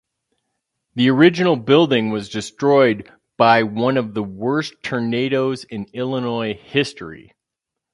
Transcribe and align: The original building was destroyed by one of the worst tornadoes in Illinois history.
The 0.95 1.11
original 1.11 1.55
building 1.57 2.09
was 2.09 2.27
destroyed 2.27 3.11
by 3.37 3.61
one 3.61 3.97
of 3.97 4.15
the 4.15 4.23
worst 4.23 4.81
tornadoes 4.81 5.63
in 5.65 5.85
Illinois 5.93 6.55
history. 6.55 7.35